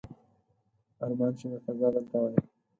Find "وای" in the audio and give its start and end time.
2.21-2.35